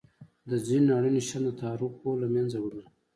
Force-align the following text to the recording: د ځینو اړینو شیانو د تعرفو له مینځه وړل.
د 0.49 0.51
ځینو 0.67 0.89
اړینو 0.97 1.21
شیانو 1.27 1.47
د 1.53 1.57
تعرفو 1.61 2.09
له 2.21 2.27
مینځه 2.33 2.59
وړل. 2.61 2.85